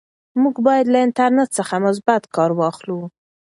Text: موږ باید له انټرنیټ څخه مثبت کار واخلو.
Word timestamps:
موږ 0.41 0.55
باید 0.67 0.85
له 0.93 0.99
انټرنیټ 1.05 1.49
څخه 1.57 1.73
مثبت 1.85 2.21
کار 2.35 2.51
واخلو. 2.55 2.99